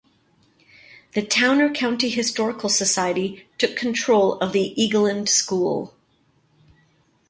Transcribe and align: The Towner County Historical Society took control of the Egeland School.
The 1.13 1.21
Towner 1.21 1.69
County 1.71 2.09
Historical 2.09 2.69
Society 2.69 3.47
took 3.59 3.75
control 3.75 4.39
of 4.39 4.51
the 4.51 4.73
Egeland 4.75 5.29
School. 5.29 5.93